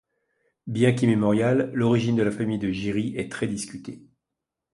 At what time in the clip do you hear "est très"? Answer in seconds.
3.17-3.45